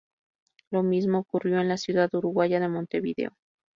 [0.71, 3.37] Lo mismo ocurrió en la ciudad uruguaya de Montevideo.